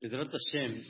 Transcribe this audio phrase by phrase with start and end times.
[0.00, 0.80] Pedrat Hashem,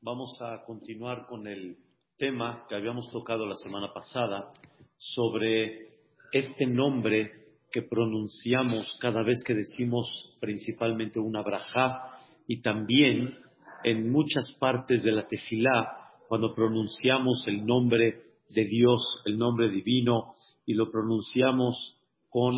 [0.00, 1.76] vamos a continuar con el
[2.16, 4.50] tema que habíamos tocado la semana pasada
[4.96, 5.98] sobre
[6.32, 7.32] este nombre
[7.70, 13.36] que pronunciamos cada vez que decimos principalmente una brajá y también
[13.84, 18.22] en muchas partes de la tefilá cuando pronunciamos el nombre
[18.54, 20.34] de Dios, el nombre divino
[20.64, 22.00] y lo pronunciamos
[22.30, 22.54] con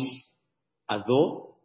[0.87, 1.57] Ado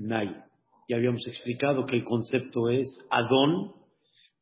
[0.00, 0.51] Nai.
[0.92, 3.72] Ya habíamos explicado que el concepto es Adón,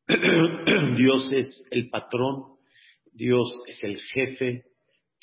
[0.97, 2.57] Dios es el patrón,
[3.13, 4.65] Dios es el jefe,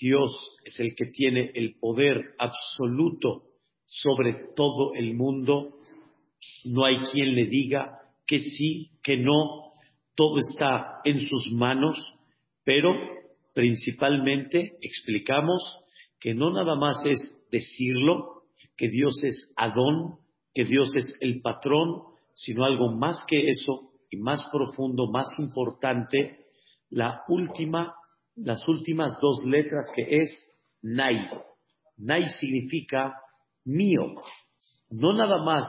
[0.00, 0.30] Dios
[0.64, 3.42] es el que tiene el poder absoluto
[3.84, 5.74] sobre todo el mundo.
[6.64, 9.74] No hay quien le diga que sí, que no,
[10.14, 11.98] todo está en sus manos,
[12.64, 12.94] pero
[13.52, 15.60] principalmente explicamos
[16.20, 17.18] que no nada más es
[17.50, 18.44] decirlo,
[18.78, 22.02] que Dios es Adón, que Dios es el patrón,
[22.34, 26.46] sino algo más que eso y más profundo, más importante,
[26.90, 27.94] la última,
[28.36, 31.28] las últimas dos letras que es Nai.
[31.96, 33.14] Nai significa
[33.64, 34.14] mío.
[34.90, 35.68] No nada más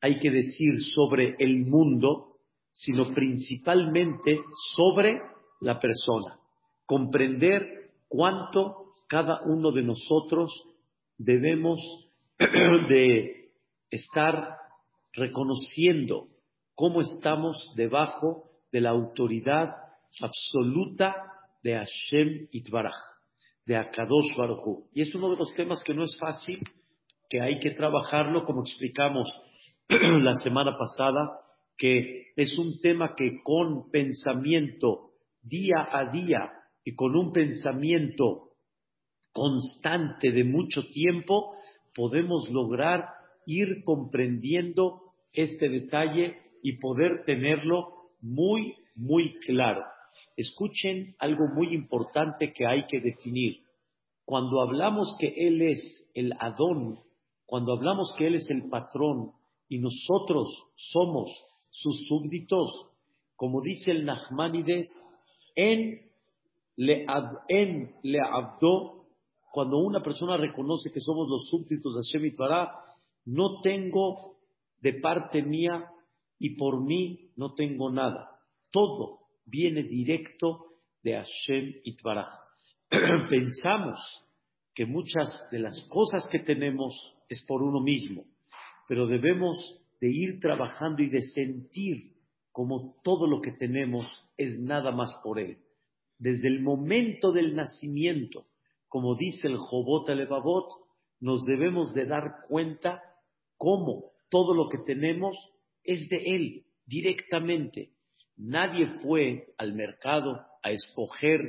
[0.00, 2.36] hay que decir sobre el mundo,
[2.72, 4.40] sino principalmente
[4.74, 5.20] sobre
[5.60, 6.38] la persona.
[6.84, 10.52] Comprender cuánto cada uno de nosotros
[11.16, 11.80] debemos
[12.38, 13.45] de
[13.90, 14.56] estar
[15.12, 16.28] reconociendo
[16.74, 19.70] cómo estamos debajo de la autoridad
[20.20, 21.14] absoluta
[21.62, 22.94] de Hashem Itbaraj,
[23.64, 26.60] de Akadosh Baruj Y es uno de los temas que no es fácil,
[27.28, 29.28] que hay que trabajarlo, como explicamos
[29.88, 31.40] la semana pasada,
[31.76, 35.10] que es un tema que con pensamiento
[35.42, 36.50] día a día
[36.84, 38.52] y con un pensamiento
[39.32, 41.56] constante de mucho tiempo,
[41.94, 43.15] podemos lograr
[43.46, 45.00] ir comprendiendo
[45.32, 49.82] este detalle y poder tenerlo muy, muy claro.
[50.36, 53.60] Escuchen algo muy importante que hay que definir.
[54.24, 56.98] Cuando hablamos que Él es el Adón,
[57.46, 59.30] cuando hablamos que Él es el patrón
[59.68, 61.30] y nosotros somos
[61.70, 62.86] sus súbditos,
[63.36, 64.88] como dice el Nachmanides,
[65.54, 66.00] en
[66.76, 67.06] le,
[67.48, 69.06] en le abdo,
[69.52, 72.36] cuando una persona reconoce que somos los súbditos de Hashem
[73.26, 74.38] no tengo
[74.80, 75.90] de parte mía
[76.38, 78.30] y por mí no tengo nada.
[78.70, 80.66] Todo viene directo
[81.02, 82.32] de Hashem Itbaraj.
[83.30, 84.00] Pensamos
[84.74, 86.94] que muchas de las cosas que tenemos
[87.28, 88.24] es por uno mismo,
[88.88, 89.58] pero debemos
[90.00, 92.12] de ir trabajando y de sentir
[92.52, 95.58] como todo lo que tenemos es nada más por Él.
[96.18, 98.46] Desde el momento del nacimiento,
[98.88, 100.68] como dice el Jobot Alevavot,
[101.20, 103.02] nos debemos de dar cuenta
[103.56, 105.36] cómo todo lo que tenemos
[105.82, 107.92] es de Él directamente.
[108.36, 111.40] Nadie fue al mercado a escoger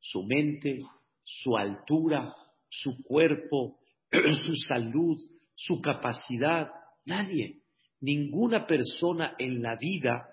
[0.00, 0.80] su mente,
[1.22, 2.34] su altura,
[2.68, 3.78] su cuerpo,
[4.44, 5.18] su salud,
[5.54, 6.68] su capacidad.
[7.04, 7.60] Nadie.
[8.00, 10.28] Ninguna persona en la vida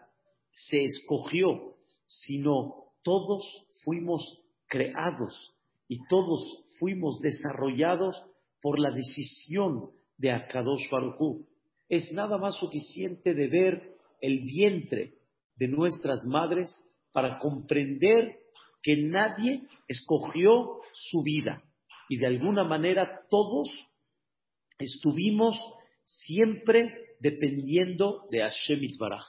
[0.51, 1.75] se escogió,
[2.05, 3.45] sino todos
[3.83, 5.55] fuimos creados
[5.87, 8.23] y todos fuimos desarrollados
[8.61, 11.45] por la decisión de Akadosh Baruj
[11.87, 15.15] Es nada más suficiente de ver el vientre
[15.55, 16.69] de nuestras madres
[17.11, 18.37] para comprender
[18.83, 21.63] que nadie escogió su vida
[22.09, 23.69] y de alguna manera todos
[24.77, 25.57] estuvimos
[26.05, 29.25] siempre dependiendo de Hashem Itbaraj.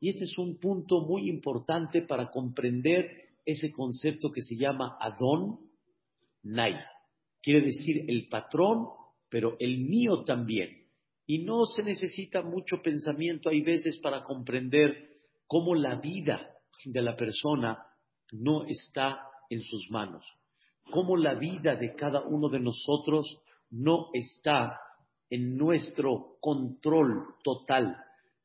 [0.00, 5.58] Y este es un punto muy importante para comprender ese concepto que se llama Adon
[6.42, 6.76] Nai.
[7.42, 8.88] Quiere decir el patrón
[9.30, 10.88] pero el mío también.
[11.26, 15.08] Y no se necesita mucho pensamiento, hay veces, para comprender
[15.46, 16.50] cómo la vida
[16.84, 17.78] de la persona
[18.32, 20.24] no está en sus manos,
[20.90, 23.40] cómo la vida de cada uno de nosotros
[23.70, 24.78] no está
[25.30, 27.96] en nuestro control total.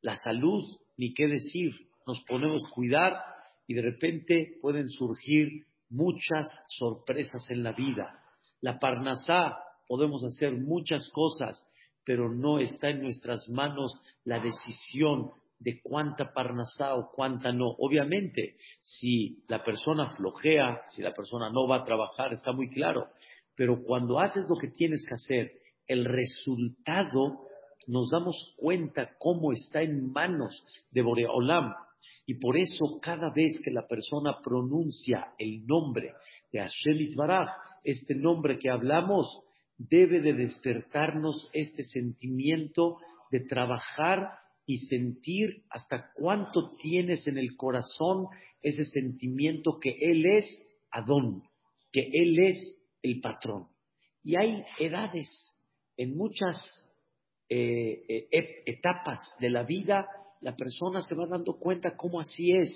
[0.01, 0.63] La salud,
[0.97, 1.73] ni qué decir,
[2.05, 3.19] nos ponemos a cuidar
[3.67, 8.19] y de repente pueden surgir muchas sorpresas en la vida.
[8.61, 11.67] La parnasá, podemos hacer muchas cosas,
[12.03, 17.69] pero no está en nuestras manos la decisión de cuánta parnasá o cuánta no.
[17.79, 23.07] Obviamente, si la persona flojea, si la persona no va a trabajar, está muy claro.
[23.55, 25.51] Pero cuando haces lo que tienes que hacer,
[25.87, 27.47] el resultado
[27.87, 31.73] nos damos cuenta cómo está en manos de Boreolam.
[32.25, 36.13] Y por eso cada vez que la persona pronuncia el nombre
[36.51, 37.49] de Hashem Itbaraj,
[37.83, 39.41] este nombre que hablamos,
[39.77, 42.97] debe de despertarnos este sentimiento
[43.31, 44.31] de trabajar
[44.65, 48.27] y sentir hasta cuánto tienes en el corazón
[48.61, 50.45] ese sentimiento que Él es
[50.91, 51.43] Adón,
[51.91, 53.67] que Él es el patrón.
[54.23, 55.55] Y hay edades,
[55.97, 56.57] en muchas
[57.47, 60.07] eh, eh, etapas de la vida,
[60.41, 62.69] la persona se va dando cuenta cómo así es.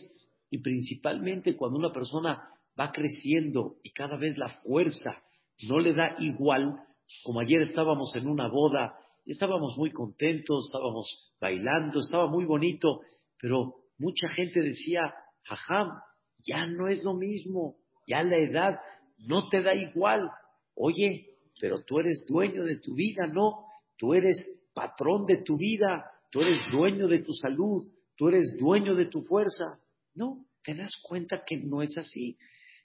[0.51, 2.49] Y principalmente cuando una persona
[2.79, 5.23] va creciendo y cada vez la fuerza
[5.67, 6.79] no le da igual,
[7.23, 13.01] como ayer estábamos en una boda, estábamos muy contentos, estábamos bailando, estaba muy bonito,
[13.39, 15.13] pero mucha gente decía,
[15.44, 16.00] jajam,
[16.45, 17.77] ya no es lo mismo,
[18.07, 18.79] ya la edad
[19.19, 20.29] no te da igual.
[20.75, 23.65] Oye, pero tú eres dueño de tu vida, ¿no?
[23.97, 24.41] Tú eres
[24.73, 27.85] patrón de tu vida, tú eres dueño de tu salud,
[28.15, 29.79] tú eres dueño de tu fuerza.
[30.15, 32.38] No, te das cuenta que no es así.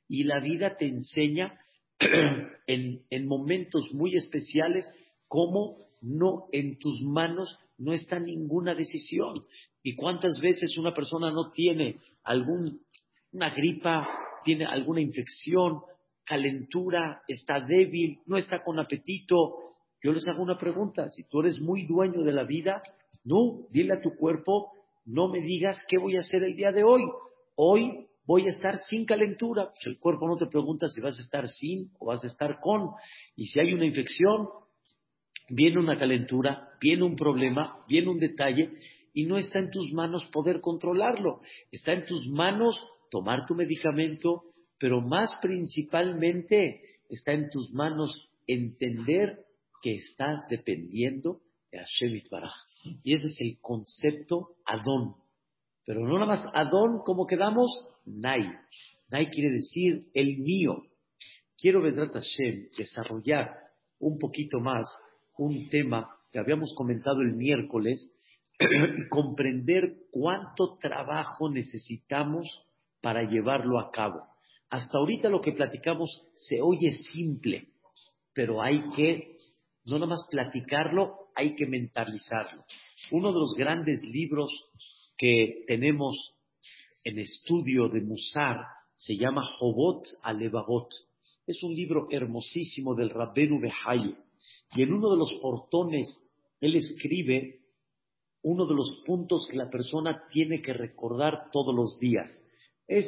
[0.09, 1.59] Y la vida te enseña
[2.67, 4.91] en, momentos muy especiales
[5.29, 9.35] cómo no en tus manos no está ninguna decisión.
[9.83, 14.09] Y cuántas veces una persona no tiene alguna gripa,
[14.45, 15.81] tiene alguna infección,
[16.25, 19.57] calentura, está débil, no está con apetito.
[20.03, 22.83] Yo les hago una pregunta, si tú eres muy dueño de la vida,
[23.25, 24.73] no, dile a tu cuerpo,
[25.07, 27.03] no me digas qué voy a hacer el día de hoy.
[27.57, 29.71] Hoy voy a estar sin calentura.
[29.75, 32.61] Pues el cuerpo no te pregunta si vas a estar sin o vas a estar
[32.61, 32.91] con.
[33.37, 34.49] Y si hay una infección,
[35.49, 38.73] viene una calentura, viene un problema, viene un detalle,
[39.13, 41.41] y no está en tus manos poder controlarlo.
[41.71, 44.43] Está en tus manos tomar tu medicamento,
[44.79, 49.45] pero más principalmente está en tus manos entender
[49.81, 51.41] que estás dependiendo
[51.71, 52.53] de Hashem Baraj.
[53.03, 55.15] Y ese es el concepto Adón.
[55.87, 57.71] Pero no nada más Adón, como quedamos,
[58.07, 58.47] Nai.
[59.11, 60.83] Nai quiere decir el mío.
[61.59, 63.51] Quiero, Vedrat Hashem, desarrollar
[63.99, 64.87] un poquito más
[65.37, 68.13] un tema que habíamos comentado el miércoles
[68.59, 72.67] y comprender cuánto trabajo necesitamos
[73.01, 74.27] para llevarlo a cabo.
[74.71, 77.69] Hasta ahorita lo que platicamos se oye simple,
[78.33, 79.37] pero hay que,
[79.85, 82.65] no nada más platicarlo, hay que mentalizarlo.
[83.11, 84.51] Uno de los grandes libros
[85.17, 86.35] que tenemos
[87.05, 88.59] en estudio de Musar
[88.97, 90.89] se llama Jobot Alevabot.
[91.47, 94.17] Es un libro hermosísimo del Rabbenu Behaye.
[94.75, 96.09] Y en uno de los portones,
[96.61, 97.61] él escribe
[98.43, 102.31] uno de los puntos que la persona tiene que recordar todos los días.
[102.87, 103.07] Es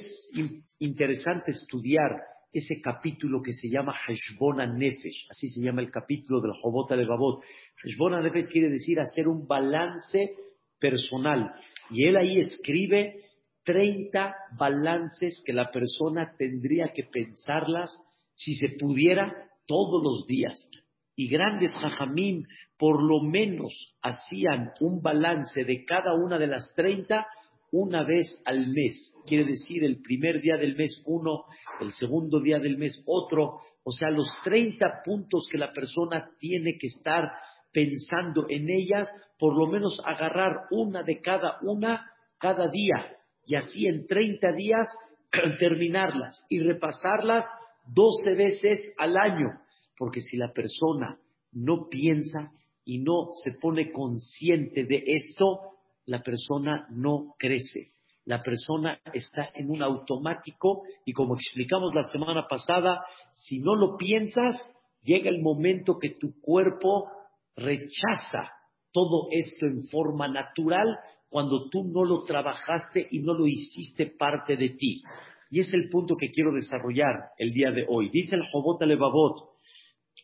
[0.78, 2.10] interesante estudiar
[2.52, 7.42] ese capítulo que se llama Heshbona Nefesh, así se llama el capítulo del Jobot Alevabot.
[7.84, 10.34] Heshbona Nefesh quiere decir hacer un balance
[10.78, 11.52] personal.
[11.90, 13.22] Y él ahí escribe
[13.64, 17.96] 30 balances que la persona tendría que pensarlas
[18.34, 19.32] si se pudiera
[19.66, 20.70] todos los días.
[21.16, 22.46] Y grandes jajamín
[22.78, 27.26] por lo menos hacían un balance de cada una de las 30
[27.72, 29.14] una vez al mes.
[29.26, 31.44] Quiere decir el primer día del mes uno,
[31.80, 33.60] el segundo día del mes otro.
[33.82, 37.30] O sea, los 30 puntos que la persona tiene que estar
[37.76, 39.06] pensando en ellas,
[39.38, 44.88] por lo menos agarrar una de cada una cada día y así en 30 días
[45.60, 47.44] terminarlas y repasarlas
[47.92, 49.60] 12 veces al año,
[49.98, 51.18] porque si la persona
[51.52, 52.50] no piensa
[52.86, 55.74] y no se pone consciente de esto,
[56.06, 57.88] la persona no crece.
[58.24, 63.02] La persona está en un automático y como explicamos la semana pasada,
[63.32, 64.56] si no lo piensas,
[65.02, 67.10] llega el momento que tu cuerpo
[67.56, 68.50] rechaza
[68.92, 70.98] todo esto en forma natural
[71.28, 75.02] cuando tú no lo trabajaste y no lo hiciste parte de ti.
[75.50, 78.10] Y es el punto que quiero desarrollar el día de hoy.
[78.10, 79.56] Dice el Jobot Alevabot,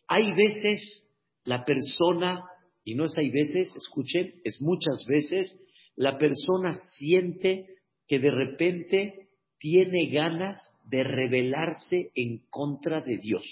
[0.07, 1.07] hay veces
[1.45, 2.43] la persona,
[2.83, 5.55] y no es hay veces, escuchen, es muchas veces,
[5.95, 7.67] la persona siente
[8.07, 13.43] que de repente tiene ganas de rebelarse en contra de Dios.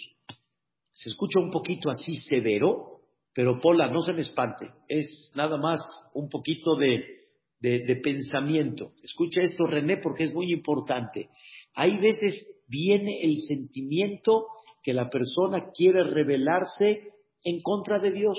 [0.93, 3.00] Se escucha un poquito así severo,
[3.33, 5.79] pero Pola, no se me espante, es nada más
[6.13, 7.19] un poquito de,
[8.03, 8.93] pensamiento.
[9.03, 11.29] Escucha esto, René, porque es muy importante.
[11.75, 14.47] Hay veces viene el sentimiento
[14.83, 17.09] que la persona quiere rebelarse
[17.43, 18.37] en contra de Dios.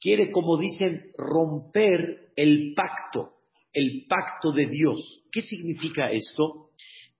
[0.00, 3.34] Quiere, como dicen, romper el pacto,
[3.72, 5.22] el pacto de Dios.
[5.30, 6.70] ¿Qué significa esto?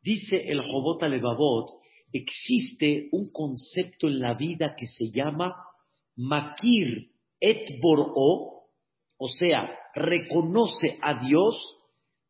[0.03, 1.69] Dice el Jobot Alevabot,
[2.13, 5.55] existe un concepto en la vida que se llama
[6.17, 8.65] Makir et Bor'o,
[9.19, 11.55] o sea, reconoce a Dios,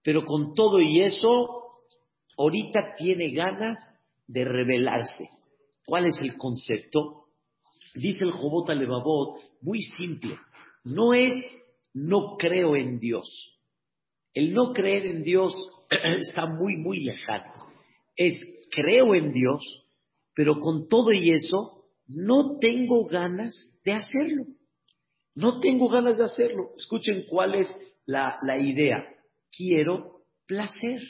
[0.02, 1.73] pero con todo y eso,
[2.37, 3.78] ahorita tiene ganas
[4.26, 5.28] de rebelarse.
[5.85, 7.26] ¿Cuál es el concepto?
[7.95, 10.37] Dice el Jobot Alevabot, muy simple,
[10.85, 11.45] no es
[11.95, 13.26] no creo en Dios,
[14.35, 15.55] El no creer en Dios
[16.21, 17.55] está muy, muy lejano.
[18.14, 18.38] Es
[18.71, 19.62] creo en Dios,
[20.35, 21.75] pero con todo y eso
[22.09, 24.45] no tengo ganas de hacerlo.
[25.35, 26.71] No tengo ganas de hacerlo.
[26.77, 27.75] Escuchen cuál es
[28.07, 29.07] la, idea.
[29.51, 31.01] Quiero placer.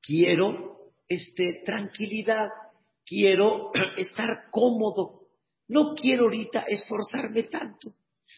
[0.00, 2.48] Quiero este, tranquilidad.
[3.04, 5.22] Quiero estar cómodo.
[5.68, 7.94] No quiero ahorita esforzarme tanto.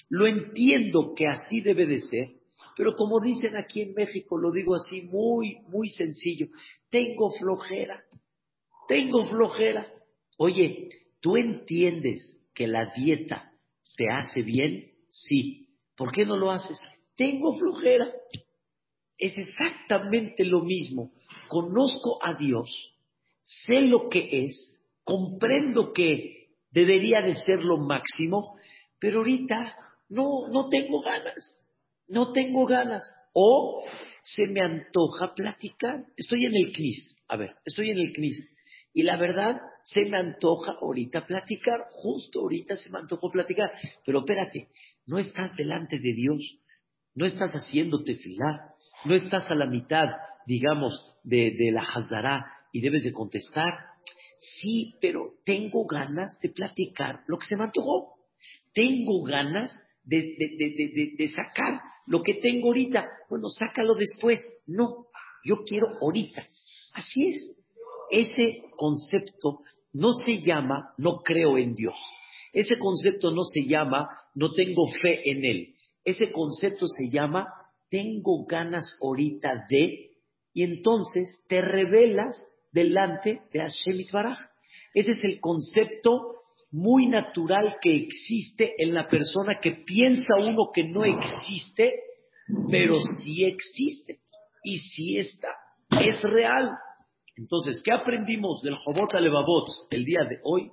[0.09, 2.29] Lo entiendo que así debe de ser,
[2.77, 6.47] pero como dicen aquí en México, lo digo así muy, muy sencillo,
[6.89, 8.03] tengo flojera,
[8.87, 9.87] tengo flojera.
[10.39, 10.89] Oye,
[11.21, 13.53] ¿tú entiendes que la dieta
[13.97, 14.93] te hace bien?
[15.09, 15.69] Sí.
[15.97, 16.81] ¿Por qué no lo haces?
[17.17, 18.13] Tengo flojera.
[19.17, 21.13] Es exactamente lo mismo.
[21.49, 22.71] Conozco a Dios,
[23.45, 28.57] sé lo que es, comprendo que debería de ser lo máximo,
[29.01, 29.77] pero ahorita
[30.09, 31.67] no, no tengo ganas,
[32.07, 33.03] no tengo ganas.
[33.33, 33.85] O
[34.23, 36.05] se me antoja platicar.
[36.17, 38.55] Estoy en el CNIS, a ver, estoy en el CNIS.
[38.93, 39.61] Y la verdad,
[39.93, 43.73] se me antoja ahorita platicar, justo ahorita se me antojó platicar.
[44.05, 44.69] Pero espérate,
[45.07, 46.59] no estás delante de Dios,
[47.15, 48.75] no estás haciendo tefilá,
[49.07, 50.09] no estás a la mitad,
[50.47, 53.79] digamos, de, de la Hazdará y debes de contestar.
[54.61, 58.15] Sí, pero tengo ganas de platicar lo que se me antojó.
[58.75, 63.09] Tengo ganas de, sacar lo que tengo ahorita.
[63.31, 64.47] Bueno, sácalo después.
[64.67, 65.07] No,
[65.45, 66.47] yo quiero ahorita.
[66.93, 67.55] Así es.
[68.11, 69.61] Ese concepto
[69.93, 71.97] no se llama no creo en Dios.
[72.53, 75.75] Ese concepto no se llama no tengo fe en Él.
[76.05, 77.47] Ese concepto se llama
[77.91, 80.11] tengo ganas ahorita de,
[80.53, 82.41] y entonces te revelas
[82.73, 84.39] delante de Hashem Baraj.
[84.95, 86.35] Ese es el concepto
[86.71, 91.95] muy natural que existe en la persona que piensa uno que no existe,
[92.71, 94.21] pero sí existe
[94.65, 95.49] y sí está,
[95.91, 96.71] es real.
[97.39, 100.73] Entonces, ¿qué aprendimos del Jobot Alevabot el día de hoy?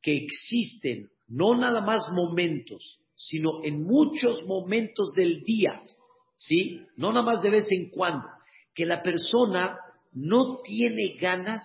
[0.00, 5.82] Que existen no nada más momentos, sino en muchos momentos del día,
[6.36, 6.80] ¿sí?
[6.96, 8.28] No nada más de vez en cuando,
[8.74, 9.76] que la persona
[10.12, 11.62] no tiene ganas,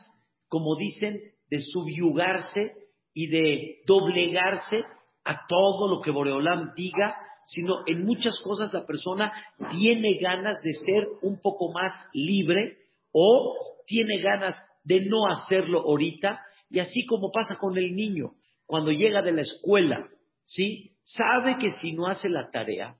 [0.47, 2.73] como dicen, de subyugarse
[3.13, 4.83] y de doblegarse
[5.25, 9.31] a todo lo que Boreolam diga, sino en muchas cosas la persona
[9.71, 12.77] tiene ganas de ser un poco más libre
[13.11, 13.55] o
[13.89, 18.33] tiene ganas de no hacerlo ahorita, y así como pasa con el niño,
[18.67, 20.07] cuando llega de la escuela,
[20.45, 20.91] ¿sí?
[21.01, 22.95] Sabe que si no hace la tarea,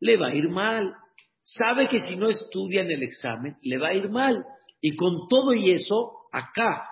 [0.00, 0.94] le va a ir mal.
[1.42, 4.46] Sabe que si no estudia en el examen, le va a ir mal.
[4.80, 6.88] Y con todo y eso, acá,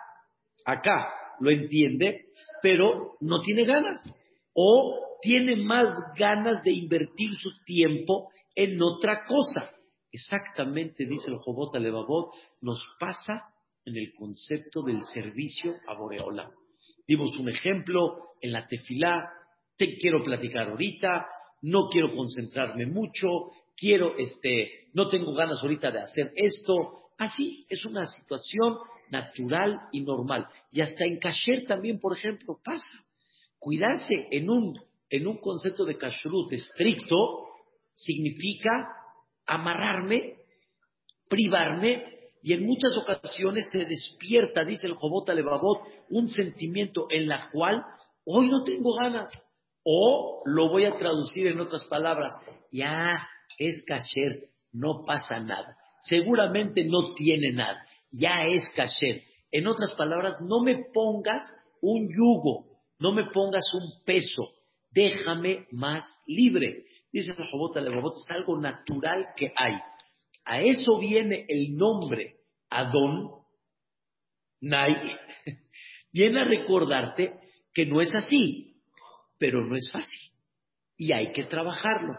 [0.67, 1.09] acá,
[1.41, 2.27] lo entiende,
[2.63, 4.05] pero no tiene ganas.
[4.53, 5.89] O tiene más
[6.19, 9.71] ganas de invertir su tiempo en otra cosa.
[10.11, 13.53] Exactamente, dice el Jobot Alevabot, nos pasa
[13.85, 16.51] en el concepto del servicio a Boreola.
[17.07, 19.31] Dimos un ejemplo en la tefilá,
[19.77, 21.27] te quiero platicar ahorita,
[21.63, 23.29] no quiero concentrarme mucho,
[23.77, 27.11] quiero, este, no tengo ganas ahorita de hacer esto.
[27.17, 28.77] Así es una situación
[29.11, 30.47] natural y normal.
[30.71, 33.05] Y hasta en kasher también, por ejemplo, pasa.
[33.59, 34.79] Cuidarse en un,
[35.11, 37.47] en un concepto de kashrut estricto
[37.95, 38.71] significa
[39.49, 40.37] amarrarme,
[41.29, 42.05] privarme,
[42.43, 47.85] y en muchas ocasiones se despierta, dice el Jobot Alevabot, un sentimiento en la cual
[48.25, 49.31] hoy no tengo ganas.
[49.83, 52.33] O lo voy a traducir en otras palabras,
[52.71, 53.27] ya
[53.59, 55.77] es kasher, no pasa nada.
[56.09, 59.23] Seguramente no tiene nada ya es kasher.
[59.51, 61.43] En otras palabras, no me pongas
[61.81, 62.67] un yugo,
[62.99, 64.51] no me pongas un peso,
[64.91, 66.85] déjame más libre.
[67.13, 69.75] Dice el Jobot es algo natural que hay.
[70.45, 72.39] A eso viene el nombre
[72.71, 73.31] Adón,
[74.61, 74.95] Nai.
[76.13, 77.39] Viene a recordarte
[77.73, 78.77] que no es así,
[79.39, 80.19] pero no es fácil.
[80.97, 82.15] Y hay que trabajarlo.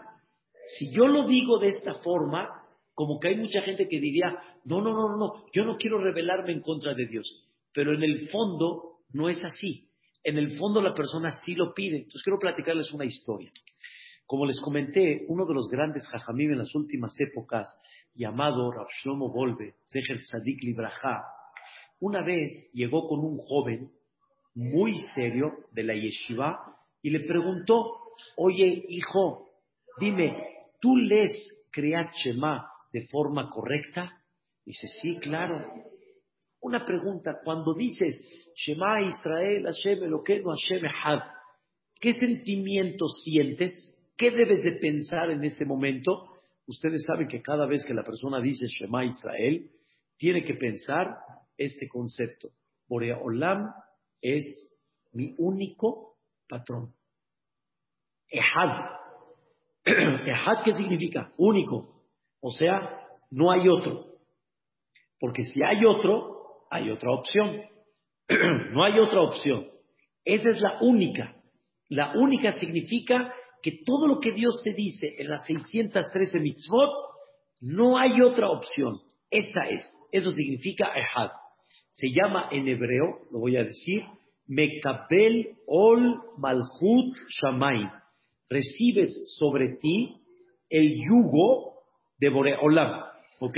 [0.78, 2.48] Si yo lo digo de esta forma,
[2.94, 6.52] como que hay mucha gente que diría, no, no, no, no, yo no quiero rebelarme
[6.52, 7.26] en contra de Dios.
[7.72, 9.88] Pero en el fondo no es así.
[10.22, 11.96] En el fondo la persona sí lo pide.
[11.98, 13.50] Entonces quiero platicarles una historia.
[14.30, 17.66] Como les comenté, uno de los grandes jajamim en las últimas épocas,
[18.14, 21.24] llamado Rav Shlomo Volve, Zecher Sadik Libraja,
[21.98, 23.90] una vez llegó con un joven
[24.54, 26.60] muy serio de la yeshiva
[27.02, 27.92] y le preguntó,
[28.36, 29.48] oye hijo,
[29.98, 30.36] dime,
[30.80, 31.32] ¿tú lees
[31.72, 34.12] Kriyat Shema de forma correcta?
[34.64, 35.66] Dice, sí, claro.
[36.60, 38.14] Una pregunta, cuando dices
[38.54, 41.18] Shema Israel, Hashem Eloqueno, Hashem Echad,
[41.98, 43.96] ¿qué sentimiento sientes?
[44.20, 46.26] ¿Qué debes de pensar en ese momento?
[46.66, 49.70] ustedes saben que cada vez que la persona dice Shema Israel,
[50.18, 51.16] tiene que pensar
[51.56, 52.50] este concepto.
[52.86, 53.72] Borea Olam
[54.20, 54.44] es
[55.12, 56.92] mi único patrón.
[58.28, 58.90] Ehad.
[59.86, 61.32] Ehad, ¿qué significa?
[61.38, 62.04] Único.
[62.40, 63.00] O sea,
[63.30, 64.18] no hay otro.
[65.18, 67.62] Porque si hay otro, hay otra opción.
[68.72, 69.66] no hay otra opción.
[70.26, 71.34] Esa es la única.
[71.88, 76.92] La única significa que todo lo que Dios te dice en las 613 mitzvot,
[77.60, 79.00] no hay otra opción.
[79.30, 79.86] Esta es.
[80.10, 81.30] Eso significa Ehad.
[81.90, 84.02] Se llama en hebreo, lo voy a decir,
[84.46, 87.90] Mekabel Ol Malhut Shamaim.
[88.48, 90.16] Recibes sobre ti
[90.68, 91.84] el yugo
[92.18, 93.04] de Boreolam.
[93.40, 93.56] ¿Ok?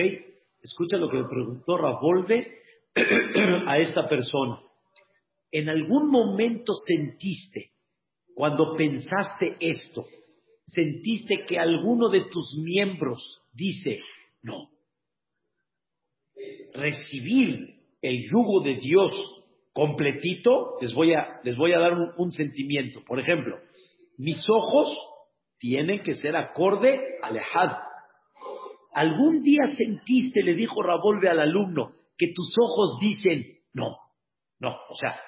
[0.63, 2.59] Escucha lo que le preguntó Ravolve
[3.67, 4.61] a esta persona.
[5.51, 7.72] ¿En algún momento sentiste,
[8.35, 10.05] cuando pensaste esto,
[10.65, 14.01] sentiste que alguno de tus miembros dice,
[14.43, 14.71] no,
[16.75, 19.13] recibir el yugo de Dios
[19.73, 23.03] completito, les voy a, les voy a dar un, sentimiento.
[23.07, 23.59] Por ejemplo,
[24.19, 24.97] mis ojos
[25.59, 27.71] tienen que ser acorde al Ehad.
[28.95, 33.89] ¿Algún día sentiste, le dijo Ravolve al alumno, que tus ojos dicen, no,
[34.59, 35.19] no, o sea,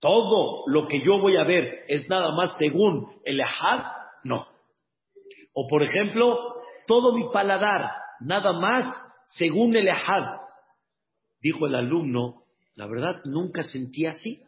[0.00, 3.84] todo lo que yo voy a ver es nada más según el Ehad?
[4.24, 4.46] No.
[5.52, 6.36] O por ejemplo,
[6.86, 7.90] todo mi paladar,
[8.20, 8.86] nada más
[9.26, 10.40] según el Ehad.
[11.40, 14.38] Dijo el alumno, la verdad nunca sentí así.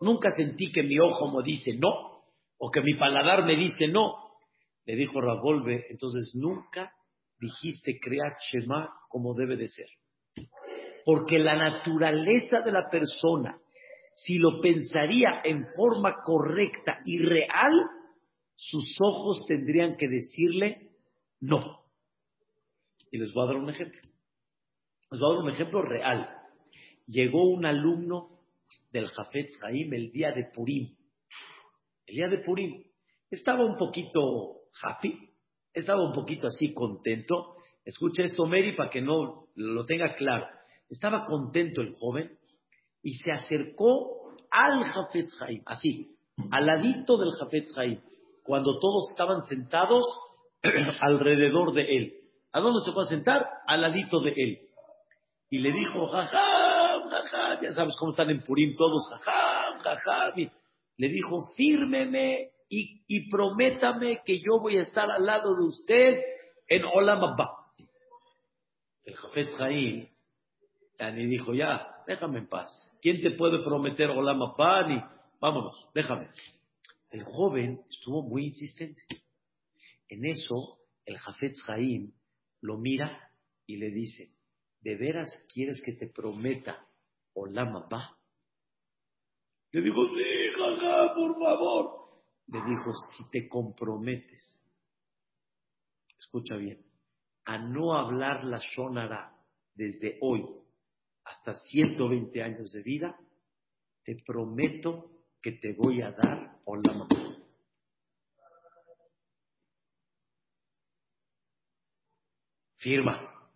[0.00, 2.24] Nunca sentí que mi ojo me dice no,
[2.58, 4.14] o que mi paladar me dice no.
[4.84, 6.92] Le dijo Ravolve, entonces nunca
[7.38, 9.86] dijiste crear Shema como debe de ser.
[11.04, 13.58] Porque la naturaleza de la persona,
[14.14, 17.72] si lo pensaría en forma correcta y real,
[18.56, 20.90] sus ojos tendrían que decirle
[21.40, 21.82] no.
[23.10, 24.00] Y les voy a dar un ejemplo.
[25.10, 26.28] Les voy a dar un ejemplo real.
[27.06, 28.40] Llegó un alumno
[28.90, 30.96] del Jafet Zaim el día de Purim.
[32.06, 32.84] El día de Purim.
[33.30, 35.30] Estaba un poquito happy,
[35.72, 37.56] estaba un poquito así contento.
[37.84, 40.46] Escucha esto, Mary, para que no lo tenga claro.
[40.88, 42.38] Estaba contento el joven
[43.02, 46.16] y se acercó al Jafet Haim, así,
[46.50, 48.00] al ladito del Jafet Haim,
[48.44, 50.04] cuando todos estaban sentados
[51.00, 52.14] alrededor de él.
[52.52, 53.46] ¿A dónde se fue a sentar?
[53.66, 54.58] Al ladito de él.
[55.48, 60.50] Y le dijo, jajam, jajam, ya sabes cómo están en Purim todos, jajam, jajam.
[60.96, 66.20] le dijo, fírmeme y, y, prométame que yo voy a estar al lado de usted
[66.68, 67.50] en Olam Abba.
[69.04, 70.08] El Jafet Haim
[71.00, 72.91] y dijo, ya, déjame en paz.
[73.02, 74.92] ¿Quién te puede prometer Olama Pan?
[74.92, 75.02] Y
[75.40, 76.30] vámonos, déjame.
[77.10, 79.02] El joven estuvo muy insistente.
[80.08, 82.12] En eso, el Jafet Jaim
[82.60, 83.28] lo mira
[83.66, 84.28] y le dice,
[84.80, 86.86] ¿de veras quieres que te prometa
[87.34, 88.16] Olama Pa?
[89.72, 92.22] Le dijo, sí, jaja, por favor.
[92.46, 94.64] Le dijo, si te comprometes,
[96.18, 96.86] escucha bien,
[97.46, 99.34] a no hablar la Shonara
[99.74, 100.61] desde hoy
[101.44, 103.18] hasta 120 años de vida,
[104.04, 107.08] te prometo que te voy a dar Olam
[112.76, 113.50] Firma.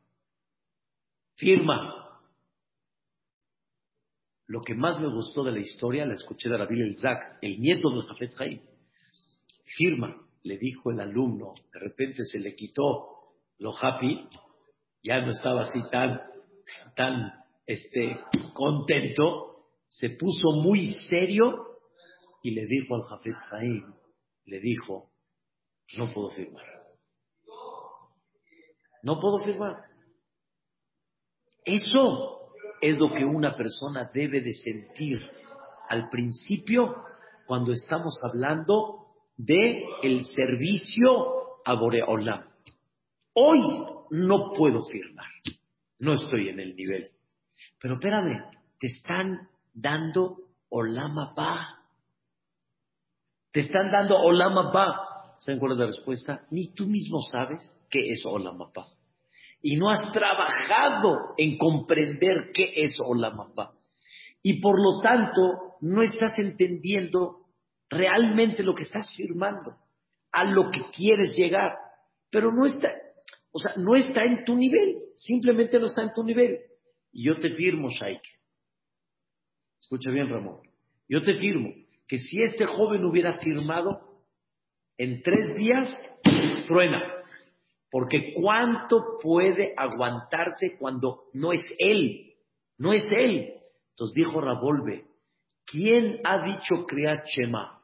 [1.36, 2.20] Firma.
[4.46, 7.60] Lo que más me gustó de la historia, la escuché de Rabbi el Zak, el
[7.60, 8.60] nieto de Jafet Haim.
[9.64, 14.28] Firma, le dijo el alumno, de repente se le quitó lo happy,
[15.02, 16.20] ya no estaba así tan,
[16.94, 18.20] tan este,
[18.52, 21.78] contento, se puso muy serio
[22.42, 23.92] y le dijo al Jafet Zaim,
[24.44, 25.10] le dijo,
[25.98, 26.64] no puedo firmar.
[29.02, 29.84] No puedo firmar.
[31.64, 32.50] Eso
[32.80, 35.18] es lo que una persona debe de sentir
[35.88, 36.94] al principio
[37.46, 42.48] cuando estamos hablando de el servicio a Boreolam.
[43.34, 43.60] Hoy
[44.10, 45.26] no puedo firmar.
[45.98, 47.15] No estoy en el nivel.
[47.80, 50.36] Pero espérame, te están dando
[50.68, 51.82] Olama Ba.
[53.50, 55.34] Te están dando Olama Ba.
[55.38, 56.46] ¿Saben cuál es la respuesta?
[56.50, 58.88] Ni tú mismo sabes qué es Olama Ba.
[59.62, 63.72] Y no has trabajado en comprender qué es Olama Ba.
[64.42, 67.46] Y por lo tanto, no estás entendiendo
[67.88, 69.76] realmente lo que estás firmando,
[70.32, 71.74] a lo que quieres llegar.
[72.30, 72.90] Pero no está,
[73.52, 76.60] o sea, no está en tu nivel, simplemente no está en tu nivel.
[77.16, 78.20] Y yo te firmo, Shaik.
[79.80, 80.60] Escucha bien, Ramón.
[81.08, 81.70] Yo te firmo
[82.06, 84.02] que si este joven hubiera firmado,
[84.98, 85.88] en tres días
[86.68, 87.02] truena.
[87.90, 92.34] Porque ¿cuánto puede aguantarse cuando no es él?
[92.76, 93.62] No es él.
[93.92, 95.06] Entonces dijo Rabolve,
[95.64, 97.80] ¿quién ha dicho Kriyat Shema?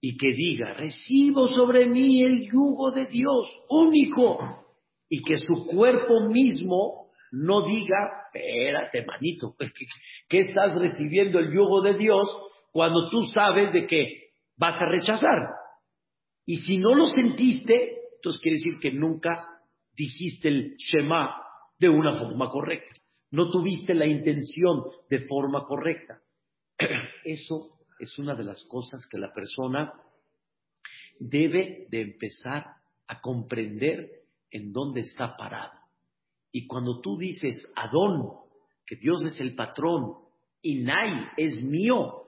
[0.00, 4.64] Y que diga, recibo sobre mí el yugo de Dios, único.
[5.08, 9.54] Y que su cuerpo mismo no diga, espérate, manito,
[10.28, 12.26] ¿qué estás recibiendo el yugo de Dios
[12.72, 15.38] cuando tú sabes de que vas a rechazar?
[16.46, 19.36] Y si no lo sentiste, entonces quiere decir que nunca
[19.94, 21.42] dijiste el Shema
[21.78, 22.94] de una forma correcta.
[23.30, 26.20] No tuviste la intención de forma correcta.
[27.24, 29.92] Eso es una de las cosas que la persona
[31.18, 32.64] debe de empezar
[33.06, 35.77] a comprender en dónde está parado.
[36.58, 38.32] Y cuando tú dices Adón,
[38.84, 40.16] que Dios es el patrón,
[40.60, 42.24] y Nai es mío,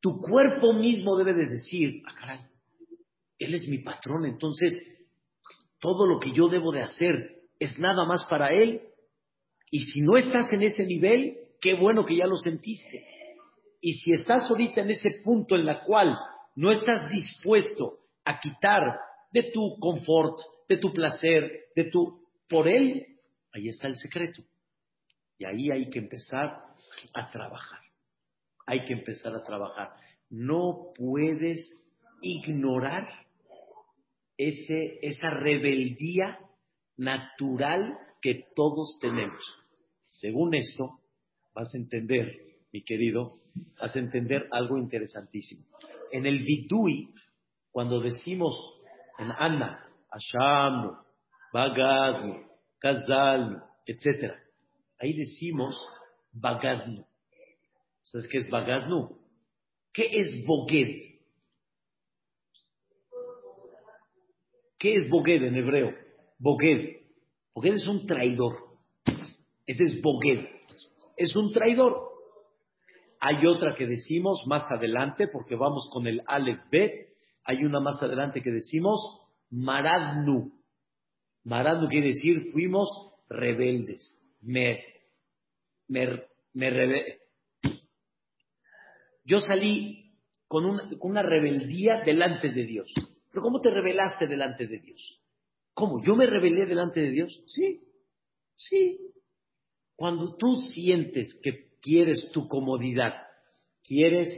[0.00, 2.40] tu cuerpo mismo debe de decir, ah, caray,
[3.38, 4.72] Él es mi patrón, entonces
[5.78, 8.80] todo lo que yo debo de hacer es nada más para Él.
[9.70, 13.04] Y si no estás en ese nivel, qué bueno que ya lo sentiste.
[13.82, 16.16] Y si estás ahorita en ese punto en la cual
[16.56, 18.84] no estás dispuesto a quitar
[19.34, 23.09] de tu confort, de tu placer, de tu por él,
[23.52, 24.42] ahí está el secreto.
[25.38, 26.50] Y ahí hay que empezar
[27.14, 27.80] a trabajar.
[28.66, 29.90] Hay que empezar a trabajar.
[30.28, 31.76] No puedes
[32.20, 33.08] ignorar
[34.36, 36.38] ese, esa rebeldía
[36.96, 39.42] natural que todos tenemos.
[40.10, 41.00] Según esto,
[41.54, 42.36] vas a entender,
[42.72, 43.36] mi querido,
[43.80, 45.64] vas a entender algo interesantísimo.
[46.12, 47.14] En el vidui,
[47.70, 48.54] cuando decimos
[49.18, 50.96] en Anna, Ashamnu,
[51.52, 52.49] Bagadnu,
[52.80, 54.34] Kazalnu, etc.,
[54.98, 55.80] ahí decimos
[56.32, 57.04] Bagadnu.
[58.02, 59.18] ¿Sabes qué es Bagadnu?
[59.92, 61.10] ¿Qué es Boged?
[64.78, 65.94] ¿Qué es Boged en hebreo?
[66.38, 67.00] Boged.
[67.54, 68.56] Boged es un traidor.
[69.66, 70.46] Ese es Boged.
[71.16, 72.08] Es un traidor.
[73.20, 77.10] Hay otra que decimos más adelante, porque vamos con el Aleph Bet.
[77.44, 78.98] Hay una más adelante que decimos
[79.50, 80.59] Maradnu.
[81.44, 82.88] Maradnu quiere decir fuimos
[83.28, 84.18] rebeldes.
[84.40, 84.82] Me,
[85.88, 86.24] me,
[86.54, 87.18] me
[89.24, 90.12] Yo salí
[90.46, 92.92] con una, con una rebeldía delante de Dios.
[93.30, 95.20] Pero ¿cómo te rebelaste delante de Dios?
[95.72, 96.02] ¿Cómo?
[96.02, 97.42] ¿Yo me rebelé delante de Dios?
[97.46, 97.80] Sí,
[98.54, 98.98] sí.
[99.94, 103.14] Cuando tú sientes que quieres tu comodidad,
[103.84, 104.28] quieres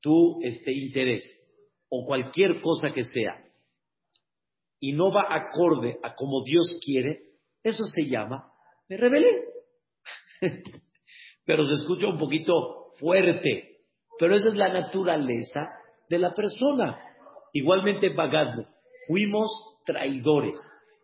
[0.00, 1.22] tu este, interés
[1.88, 3.44] o cualquier cosa que sea,
[4.80, 7.22] y no va acorde a como Dios quiere,
[7.62, 8.50] eso se llama,
[8.88, 9.44] me rebelé.
[11.44, 13.78] pero se escucha un poquito fuerte,
[14.18, 15.68] pero esa es la naturaleza
[16.08, 16.98] de la persona.
[17.52, 18.66] Igualmente pagando,
[19.06, 19.50] fuimos
[19.84, 20.56] traidores.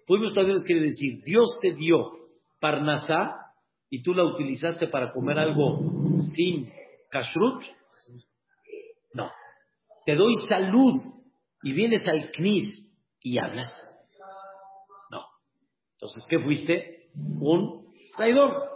[0.06, 2.12] Fuimos traidores quiere decir, Dios te dio
[2.60, 3.34] parnasá
[3.90, 5.80] y tú la utilizaste para comer algo
[6.34, 6.72] sin
[7.10, 7.64] kashrut.
[9.14, 9.30] No.
[10.04, 10.94] Te doy salud
[11.62, 12.86] y vienes al knis
[13.20, 13.74] y hablas.
[15.10, 15.22] No.
[15.94, 17.08] Entonces, ¿qué fuiste?
[17.14, 18.70] Un traidor.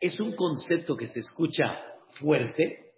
[0.00, 1.78] Es un concepto que se escucha
[2.20, 2.92] fuerte,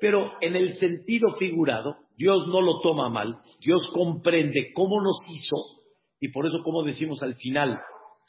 [0.00, 5.76] pero en el sentido figurado Dios no lo toma mal, Dios comprende cómo nos hizo
[6.20, 7.78] y por eso como decimos al final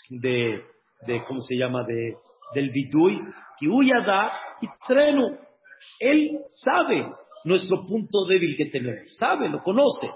[0.09, 0.61] de,
[1.05, 1.83] de ¿cómo se llama?
[1.83, 2.15] De,
[2.53, 3.19] del vidui,
[3.59, 5.37] que huyada y treno.
[5.99, 7.07] Él sabe
[7.43, 10.09] nuestro punto débil que tenemos, sabe, lo conoce.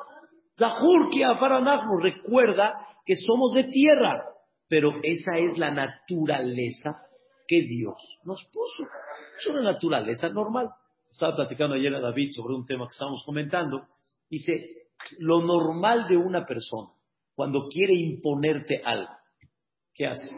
[0.57, 1.09] Zahur
[2.01, 2.73] recuerda
[3.05, 4.23] que somos de tierra,
[4.67, 7.01] pero esa es la naturaleza
[7.47, 8.89] que Dios nos puso.
[9.37, 10.69] Es una naturaleza normal.
[11.09, 13.87] Estaba platicando ayer a David sobre un tema que estábamos comentando.
[14.29, 14.87] Dice,
[15.19, 16.89] lo normal de una persona,
[17.35, 19.11] cuando quiere imponerte algo,
[19.93, 20.35] ¿qué hace?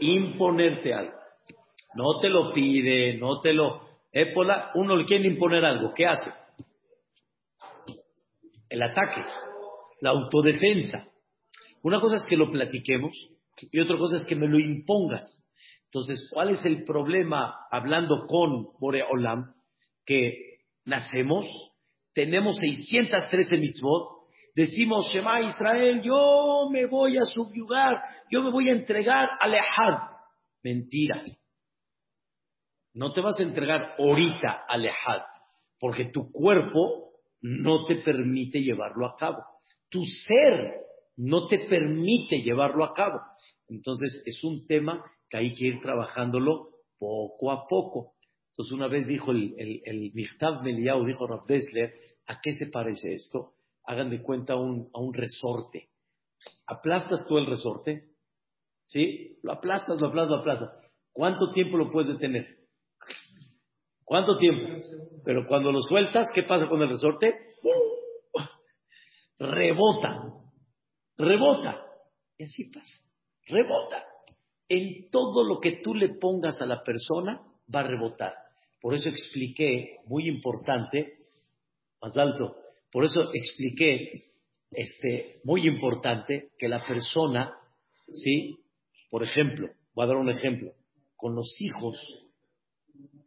[0.00, 1.18] Imponerte algo.
[1.94, 3.88] No te lo pide, no te lo...
[4.12, 6.30] Épola, uno le quiere imponer algo, ¿qué hace?
[8.68, 9.22] El ataque,
[10.00, 11.08] la autodefensa.
[11.82, 13.12] Una cosa es que lo platiquemos
[13.72, 15.44] y otra cosa es que me lo impongas.
[15.84, 19.54] Entonces, ¿cuál es el problema hablando con Boreolam?
[20.04, 21.46] Que nacemos,
[22.12, 24.18] tenemos 613 mitzvot,
[24.54, 30.10] decimos, Shema Israel, yo me voy a subyugar, yo me voy a entregar a.
[30.62, 31.22] Mentira.
[32.94, 35.22] No te vas a entregar ahorita a Lehad,
[35.78, 37.07] porque tu cuerpo
[37.40, 39.38] no te permite llevarlo a cabo.
[39.88, 40.74] Tu ser
[41.16, 43.20] no te permite llevarlo a cabo.
[43.68, 48.14] Entonces, es un tema que hay que ir trabajándolo poco a poco.
[48.52, 50.12] Entonces una vez dijo el, el, el
[50.62, 51.94] Meliau, dijo Rav Dessler,
[52.26, 53.54] ¿a qué se parece esto?
[53.88, 55.88] hagan de cuenta un, a un resorte.
[56.66, 58.10] Aplastas tú el resorte,
[58.84, 59.38] ¿sí?
[59.42, 60.70] Lo aplastas, lo aplastas, lo aplastas.
[61.10, 62.57] ¿Cuánto tiempo lo puedes detener?
[64.08, 64.64] ¿Cuánto tiempo?
[65.22, 67.34] Pero cuando lo sueltas, ¿qué pasa con el resorte?
[69.38, 70.32] Rebota,
[71.18, 71.84] rebota.
[72.38, 72.98] Y así pasa,
[73.46, 74.02] rebota.
[74.66, 77.42] En todo lo que tú le pongas a la persona,
[77.72, 78.32] va a rebotar.
[78.80, 81.18] Por eso expliqué, muy importante,
[82.00, 82.56] más alto,
[82.90, 84.10] por eso expliqué,
[84.70, 87.52] este, muy importante, que la persona,
[88.10, 88.58] ¿sí?
[89.10, 90.72] Por ejemplo, voy a dar un ejemplo,
[91.14, 91.98] con los hijos,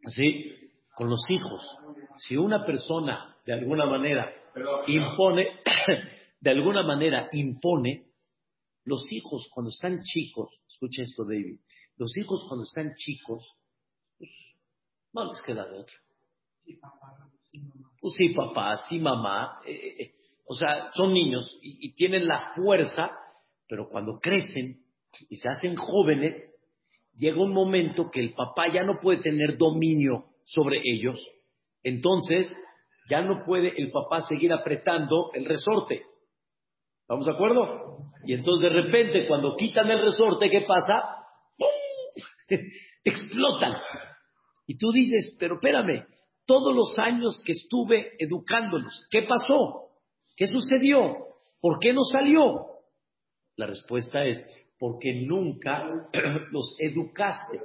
[0.08, 0.61] ¿sí?
[0.94, 1.76] Con los hijos.
[2.16, 4.32] Si una persona, de alguna manera,
[4.86, 5.60] impone,
[6.40, 8.06] de alguna manera impone,
[8.84, 11.60] los hijos cuando están chicos, escucha esto David,
[11.96, 13.56] los hijos cuando están chicos,
[14.18, 14.30] pues,
[15.12, 15.94] no les queda de otra.
[18.00, 19.60] Pues sí, papá, sí, mamá.
[19.64, 20.14] Eh, eh, eh,
[20.46, 23.08] o sea, son niños y, tienen la fuerza,
[23.68, 24.82] pero cuando crecen
[25.28, 26.36] y se hacen jóvenes,
[27.16, 31.20] llega un momento que el papá ya no puede tener dominio sobre ellos.
[31.82, 32.46] Entonces,
[33.10, 36.02] ya no puede el papá seguir apretando el resorte.
[37.02, 37.98] ¿Estamos de acuerdo?
[38.24, 41.00] Y entonces de repente cuando quitan el resorte, ¿qué pasa?
[43.04, 43.74] Explotan.
[44.66, 46.06] Y tú dices, pero espérame,
[46.46, 49.90] todos los años que estuve educándolos, ¿qué pasó?
[50.36, 51.16] ¿Qué sucedió?
[51.60, 52.66] ¿Por qué no salió?
[53.56, 54.44] La respuesta es,
[54.78, 55.84] porque nunca
[56.50, 57.60] los educaste.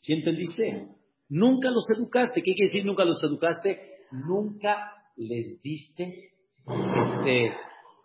[0.00, 0.88] ¿Sí entendiste?
[1.28, 2.42] Nunca los educaste.
[2.42, 3.98] ¿Qué quiere decir nunca los educaste?
[4.10, 6.32] Nunca les diste
[6.66, 7.52] este,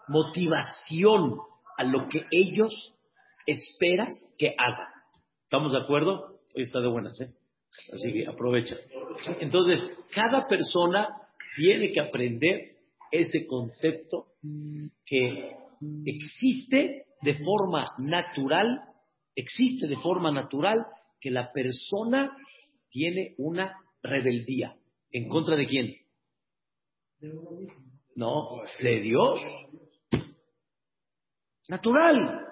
[0.08, 1.38] motivación
[1.78, 2.96] a lo que ellos
[3.46, 4.88] esperas que hagan.
[5.44, 6.40] ¿Estamos de acuerdo?
[6.56, 7.34] Hoy está de buenas, ¿eh?
[7.94, 8.76] Así que aprovecha.
[9.40, 9.84] Entonces,
[10.14, 11.08] cada persona
[11.56, 12.78] tiene que aprender
[13.12, 14.28] ese concepto
[15.06, 15.56] que
[16.06, 18.82] existe de forma natural,
[19.36, 20.86] existe de forma natural
[21.20, 22.36] que la persona
[22.94, 24.76] tiene una rebeldía.
[25.12, 25.96] ¿En contra de quién?
[28.16, 29.42] No, de Dios.
[31.68, 32.46] Natural,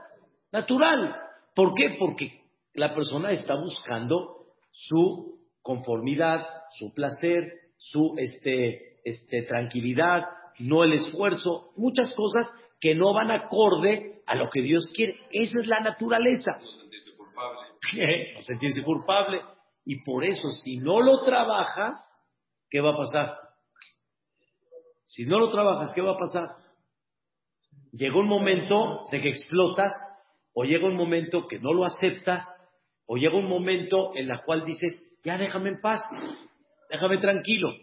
[0.51, 1.15] natural.
[1.55, 1.95] ¿Por qué?
[1.99, 2.41] Porque
[2.73, 10.23] la persona está buscando su conformidad, su placer, su este, este, tranquilidad,
[10.59, 12.49] no el esfuerzo, muchas cosas
[12.79, 15.19] que no van acorde a lo que Dios quiere.
[15.31, 16.51] Esa es la naturaleza.
[16.53, 17.59] No sentirse culpable.
[18.33, 19.41] no sentirse culpable.
[19.85, 21.97] Y por eso, si no lo trabajas,
[22.69, 23.37] ¿qué va a pasar?
[25.03, 26.55] Si no lo trabajas, ¿qué va a pasar?
[27.91, 29.93] Llega un momento de que explotas
[30.53, 32.43] o llega un momento que no lo aceptas
[33.05, 36.01] o llega un momento en el cual dices, ya déjame en paz,
[36.89, 37.73] déjame tranquilo.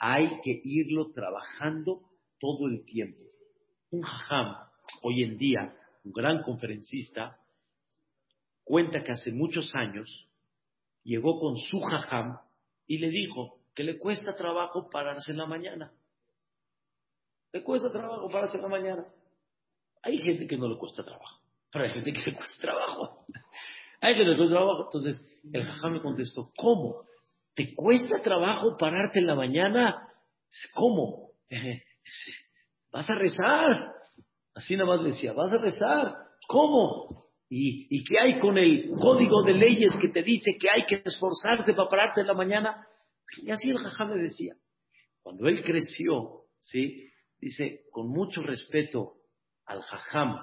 [0.00, 2.00] Hay que irlo trabajando
[2.40, 3.22] todo el tiempo.
[3.90, 4.56] Un jajam,
[5.02, 7.38] hoy en día, un gran conferencista,
[8.64, 10.27] cuenta que hace muchos años
[11.08, 12.38] llegó con su jajam
[12.86, 15.90] y le dijo que le cuesta trabajo pararse en la mañana.
[17.52, 19.06] Le cuesta trabajo pararse en la mañana.
[20.02, 21.40] Hay gente que no le cuesta trabajo,
[21.72, 23.24] pero hay gente que le cuesta trabajo.
[24.00, 24.84] hay gente que le cuesta trabajo.
[24.84, 27.06] Entonces, el jajam me contestó, ¿cómo?
[27.54, 30.08] ¿Te cuesta trabajo pararte en la mañana?
[30.74, 31.30] ¿Cómo?
[32.92, 33.94] Vas a rezar.
[34.54, 36.16] Así nada más decía, vas a rezar.
[36.48, 37.06] ¿Cómo?
[37.50, 41.02] ¿Y, ¿Y qué hay con el código de leyes que te dice que hay que
[41.04, 42.86] esforzarte para pararte en la mañana?
[43.42, 44.54] Y así el jajam me decía.
[45.22, 47.08] Cuando él creció, ¿sí?
[47.38, 49.14] Dice, con mucho respeto
[49.64, 50.36] al jajam,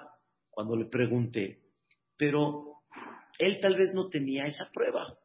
[0.50, 1.60] cuando le pregunté,
[2.18, 2.82] pero
[3.40, 5.18] él tal vez no tenía esa prueba,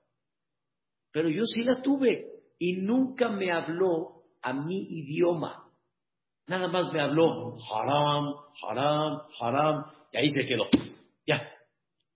[1.13, 2.27] pero yo sí la tuve
[2.59, 5.67] y nunca me habló a mi idioma.
[6.47, 8.35] Nada más me habló haram,
[8.67, 10.65] haram, haram, y ahí se quedó.
[11.27, 11.49] Ya.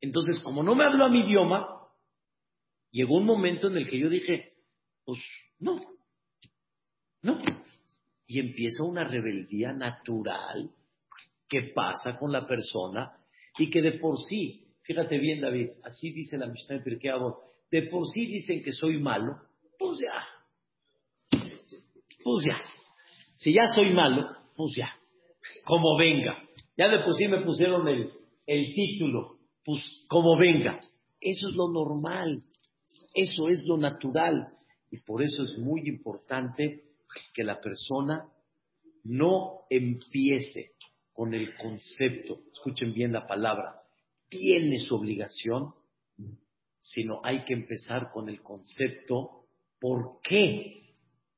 [0.05, 1.67] Entonces, como no me habló a mi idioma,
[2.91, 4.53] llegó un momento en el que yo dije,
[5.05, 5.19] pues
[5.59, 5.81] no,
[7.23, 7.39] no.
[8.27, 10.71] Y empieza una rebeldía natural
[11.49, 13.17] que pasa con la persona
[13.59, 17.13] y que de por sí Fíjate bien, David, así dice la Mishnah de Pirkei
[17.71, 19.37] De por sí dicen que soy malo,
[19.79, 21.41] pues ya.
[22.23, 22.61] Pues ya.
[23.35, 24.95] Si ya soy malo, pues ya.
[25.65, 26.37] Como venga.
[26.77, 28.13] Ya de por sí me pusieron el,
[28.47, 29.34] el título,
[29.65, 30.81] pues como venga.
[31.21, 32.41] Eso es lo normal.
[33.15, 34.47] Eso es lo natural.
[34.91, 36.85] Y por eso es muy importante
[37.33, 38.29] que la persona
[39.05, 40.73] no empiece
[41.13, 43.83] con el concepto, escuchen bien la palabra,
[44.29, 45.73] tiene su obligación,
[46.79, 49.47] sino hay que empezar con el concepto
[49.81, 50.93] por qué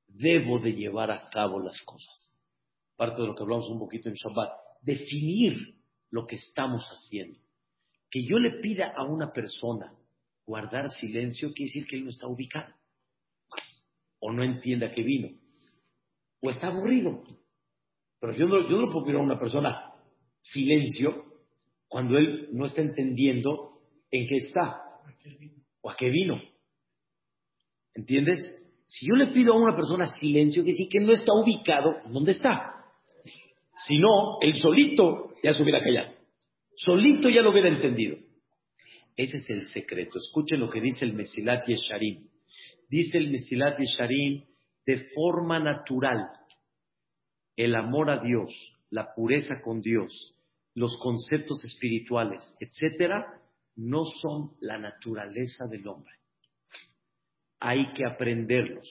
[0.09, 2.33] debo de llevar a cabo las cosas.
[2.97, 5.77] parte de lo que hablamos un poquito en Shabbat, definir
[6.11, 7.39] lo que estamos haciendo.
[8.11, 9.93] Que yo le pida a una persona
[10.47, 12.73] guardar silencio quiere decir que él no está ubicado,
[14.21, 15.37] o no entienda que vino,
[16.41, 17.23] o está aburrido.
[18.21, 19.93] Pero yo no, yo no puedo pedir a una persona
[20.41, 21.25] silencio
[21.89, 24.83] cuando él no está entendiendo en qué está
[25.81, 26.41] o a qué vino.
[27.95, 28.41] ¿Entiendes?
[28.89, 32.33] Si yo le pido a una persona silencio, quiere decir que no está ubicado dónde
[32.33, 32.85] está.
[33.79, 36.16] Si no, él solito ya se hubiera callado.
[36.77, 38.19] Solito ya lo hubiera entendido.
[39.17, 40.19] Ese es el secreto.
[40.19, 42.29] Escuchen lo que dice el Mesilat Yesharim.
[42.89, 44.45] Dice el Mesilat Yesharim,
[44.85, 46.31] de forma natural,
[47.57, 48.53] el amor a Dios,
[48.91, 50.37] la pureza con Dios,
[50.75, 53.41] los conceptos espirituales, etcétera,
[53.75, 56.13] no son la naturaleza del hombre.
[57.59, 58.89] Hay que aprenderlos,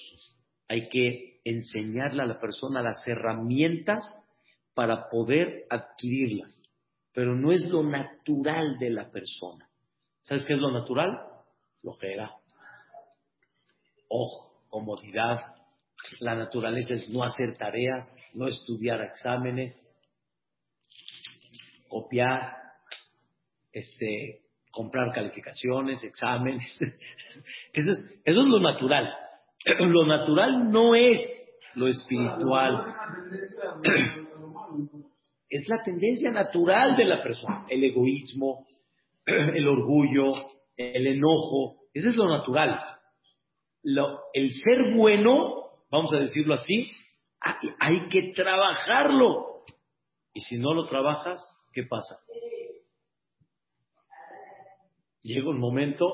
[0.67, 4.03] hay que enseñarle a la persona las herramientas
[4.73, 6.63] para poder adquirirlas,
[7.15, 9.67] pero no es lo natural de la persona.
[10.19, 11.17] ¿Sabes qué es lo natural?
[11.81, 12.35] Flojera,
[14.09, 15.37] ojo, comodidad.
[16.19, 19.71] La naturaleza es no hacer tareas, no estudiar exámenes,
[21.87, 22.53] copiar,
[23.71, 26.77] este, comprar calificaciones, exámenes.
[27.73, 29.13] Eso es, eso es lo natural.
[29.79, 31.21] Lo natural no es
[31.73, 32.95] lo espiritual.
[35.49, 38.65] Es la tendencia natural de la persona, el egoísmo,
[39.25, 40.33] el orgullo,
[40.75, 42.79] el enojo, eso es lo natural.
[44.33, 46.83] el ser bueno, vamos a decirlo así,
[47.79, 49.63] hay, que trabajarlo.
[50.33, 51.41] Y si no lo trabajas,
[51.73, 52.15] ¿qué pasa?
[55.21, 56.05] Llega un momento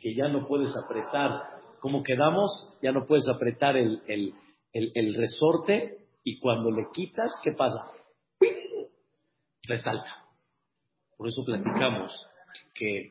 [0.00, 1.60] que ya no puedes apretar.
[1.80, 4.34] Como quedamos, ya no puedes apretar el, el,
[4.72, 7.90] el, resorte y cuando le quitas, ¿qué pasa?
[9.66, 10.24] Resalta.
[11.16, 12.12] Por eso platicamos
[12.74, 13.08] que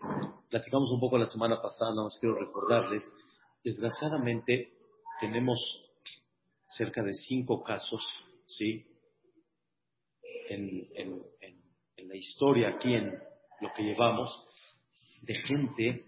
[0.50, 3.04] platicamos un poco la semana pasada, nada más quiero recordarles,
[3.64, 4.74] desgraciadamente
[5.20, 5.60] tenemos
[6.68, 8.02] cerca de cinco casos,
[8.46, 8.86] ¿sí?
[10.50, 13.12] En, en, en, la historia aquí, en
[13.62, 14.48] lo que llevamos,
[15.22, 16.06] de gente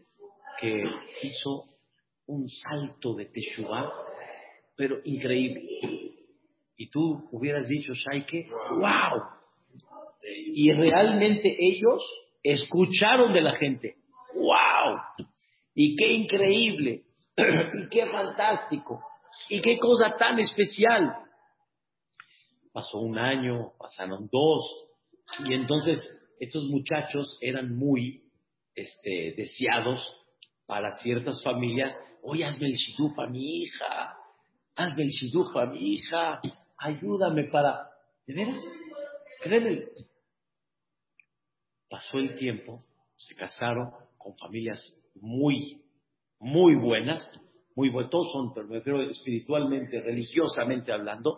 [0.59, 0.83] que
[1.23, 1.65] hizo
[2.27, 3.91] un salto de Teshuvah,
[4.75, 5.61] pero increíble.
[6.77, 9.34] Y tú hubieras dicho, Shaike, wow.
[10.53, 12.03] Y realmente ellos
[12.43, 13.95] escucharon de la gente.
[14.33, 14.99] ¡Wow!
[15.73, 17.03] Y qué increíble,
[17.37, 19.01] y qué fantástico,
[19.49, 21.15] y qué cosa tan especial.
[22.71, 24.87] Pasó un año, pasaron dos,
[25.45, 25.99] y entonces
[26.39, 28.23] estos muchachos eran muy
[28.73, 30.07] este, deseados
[30.65, 31.97] para ciertas familias.
[32.21, 34.15] Oye, hazme el shidduch a mi hija,
[34.75, 36.41] hazme el shidduch a mi hija,
[36.77, 37.89] ayúdame para...
[38.25, 38.63] ¿De veras?
[39.41, 39.85] Créeme,
[41.89, 42.77] pasó el tiempo,
[43.15, 44.81] se casaron con familias
[45.15, 45.81] muy,
[46.39, 47.21] muy buenas,
[47.75, 51.37] muy buenas, todos son, pero me refiero espiritualmente, religiosamente hablando,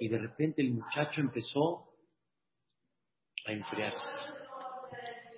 [0.00, 1.88] y de repente el muchacho empezó
[3.46, 4.08] a enfriarse,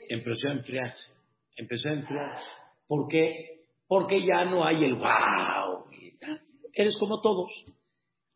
[0.09, 1.13] empezó a enfriarse,
[1.57, 2.45] empezó a enfriarse.
[2.87, 3.67] ¿Por qué?
[3.87, 5.85] Porque ya no hay el wow,
[6.73, 7.51] eres como todos,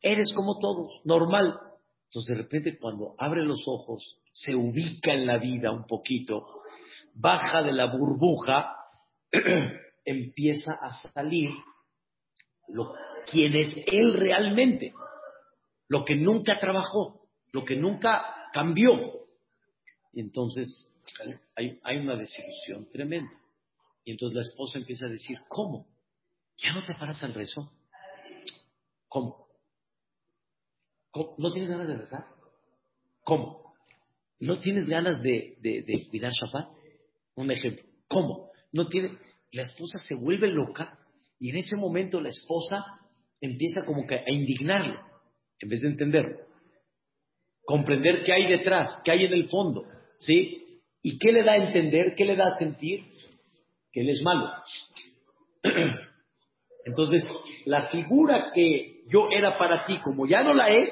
[0.01, 1.61] eres como todos, normal.
[2.09, 6.62] Entonces de repente cuando abre los ojos, se ubica en la vida un poquito,
[7.14, 8.77] baja de la burbuja,
[10.05, 11.51] empieza a salir
[12.68, 12.94] lo,
[13.31, 14.94] quién es él realmente,
[15.88, 18.99] lo que nunca trabajó, lo que nunca cambió.
[20.14, 20.94] Y entonces
[21.57, 23.33] hay, hay una desilusión tremenda.
[24.05, 25.87] Y entonces la esposa empieza a decir, ¿cómo?
[26.57, 27.71] ¿Ya no te paras al rezo?
[29.09, 29.48] ¿Cómo?
[31.38, 32.24] ¿No tienes ganas de rezar?
[33.24, 33.74] ¿Cómo?
[34.40, 36.68] ¿No tienes ganas de, de, cuidar Shabbat?
[37.35, 37.85] Un ejemplo.
[38.08, 38.50] ¿Cómo?
[38.73, 39.19] No tiene.
[39.52, 40.98] La esposa se vuelve loca
[41.40, 42.85] y en ese momento la esposa
[43.40, 45.00] empieza como que a indignarlo
[45.60, 46.38] en vez de entenderlo.
[47.64, 49.85] Comprender qué hay detrás, qué hay en el fondo.
[50.19, 50.83] ¿Sí?
[51.02, 52.14] ¿Y qué le da a entender?
[52.16, 53.04] ¿Qué le da a sentir?
[53.92, 54.50] Que él es malo.
[56.85, 57.25] Entonces,
[57.66, 60.90] la figura que yo era para ti, como ya no la es,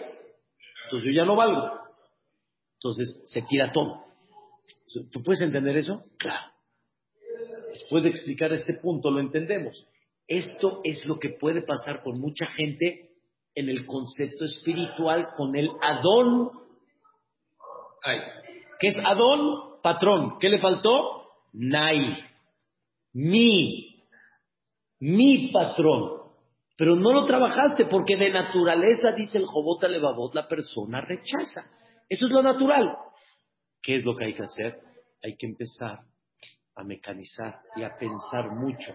[0.85, 1.71] entonces yo ya no valgo.
[2.75, 4.05] Entonces se tira todo.
[5.12, 6.05] ¿Tú puedes entender eso?
[6.19, 6.53] Claro.
[7.69, 9.87] Después de explicar este punto lo entendemos.
[10.27, 13.11] Esto es lo que puede pasar con mucha gente
[13.55, 16.51] en el concepto espiritual con el Adón.
[18.79, 19.81] ¿Qué es Adón?
[19.83, 20.39] Patrón.
[20.39, 21.29] ¿Qué le faltó?
[21.53, 22.25] Nai.
[23.12, 24.05] Mi.
[25.01, 26.26] Mi patrón.
[26.77, 31.64] Pero no lo trabajaste porque de naturaleza, dice el Jobota Levavot, la persona rechaza.
[32.09, 32.97] Eso es lo natural.
[33.83, 34.79] ¿Qué es lo que hay que hacer?
[35.22, 36.01] Hay que empezar
[36.74, 38.95] a mecanizar y a pensar mucho.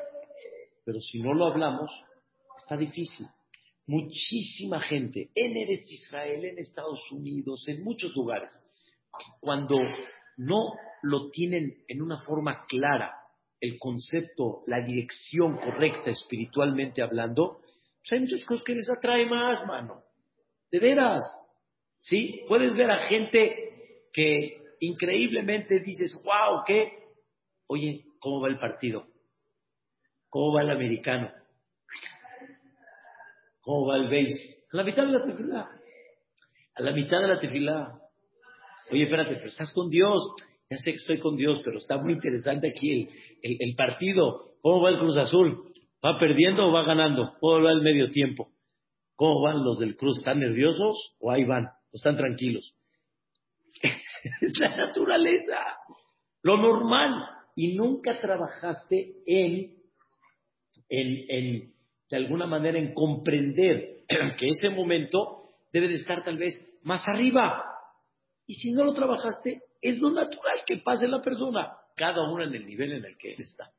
[0.86, 1.92] Pero si no lo hablamos,
[2.60, 3.26] está difícil.
[3.88, 8.52] Muchísima gente en Eretz Israel, en Estados Unidos, en muchos lugares,
[9.40, 9.78] cuando
[10.38, 13.16] no lo tienen en una forma clara,
[13.60, 17.62] el concepto, la dirección correcta espiritualmente hablando,
[18.02, 20.04] pues hay muchas cosas que les atrae más, mano.
[20.72, 21.24] De veras.
[22.00, 22.42] ¿Sí?
[22.48, 26.92] Puedes ver a gente que increíblemente dices, wow, ¿qué?
[27.68, 29.08] Oye, ¿cómo va el partido?
[30.30, 31.32] ¿Cómo va el americano?
[33.62, 34.66] ¿Cómo va el base?
[34.74, 35.70] A la mitad de la tefilá.
[36.76, 38.02] A la mitad de la tefilá.
[38.90, 40.34] Oye, espérate, pero estás con Dios.
[40.70, 43.10] Ya sé que estoy con Dios, pero está muy interesante aquí
[43.44, 44.56] el, el, partido.
[44.62, 45.71] ¿Cómo va el Cruz Azul?
[46.04, 47.36] ¿Va perdiendo o va ganando?
[47.40, 48.52] ¿Cómo va el medio tiempo?
[49.16, 50.18] ¿Cómo van los del Cruz?
[50.18, 51.66] ¿Están nerviosos o ahí van?
[51.66, 52.76] ¿O están tranquilos?
[54.42, 55.58] es la naturaleza,
[56.42, 57.24] lo normal.
[57.56, 59.76] Y nunca trabajaste en,
[60.90, 61.74] en, en,
[62.10, 64.06] de alguna manera, en comprender
[64.40, 67.64] que ese momento debe de estar tal vez más arriba.
[68.48, 72.56] Y si no lo trabajaste, es lo natural que pase la persona, cada uno en
[72.56, 73.72] el nivel en el que él está.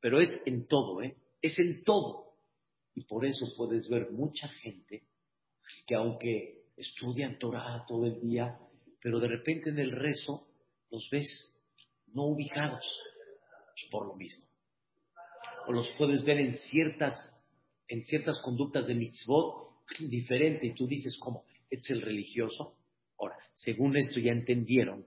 [0.00, 1.16] Pero es en todo, ¿eh?
[1.40, 2.34] Es en todo.
[2.94, 5.04] Y por eso puedes ver mucha gente
[5.86, 8.58] que aunque estudian Torah todo el día,
[9.00, 10.48] pero de repente en el rezo
[10.90, 11.54] los ves
[12.12, 12.84] no ubicados
[13.90, 14.44] por lo mismo.
[15.66, 17.14] O los puedes ver en ciertas,
[17.88, 19.68] en ciertas conductas de mitzvot
[20.00, 21.44] diferente y tú dices, ¿cómo?
[21.70, 22.76] ¿Es el religioso?
[23.18, 25.04] Ahora, según esto ya entendieron,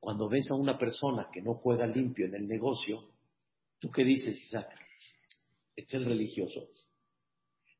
[0.00, 3.08] cuando ves a una persona que no juega limpio en el negocio,
[3.78, 4.68] ¿tú qué dices, Isaac?
[5.76, 6.68] Es el religioso.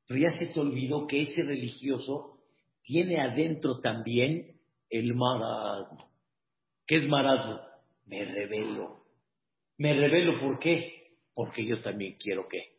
[0.07, 2.39] Pero ya se te olvidó que ese religioso
[2.83, 6.11] tiene adentro también el maradmo.
[6.87, 7.61] ¿Qué es maradmo?
[8.07, 9.05] Me revelo.
[9.79, 11.17] Me revelo, ¿por qué?
[11.35, 12.73] Porque yo también quiero qué.